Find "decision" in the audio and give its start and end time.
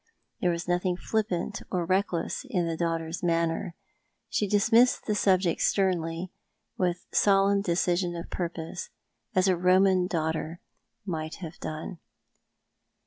7.61-8.15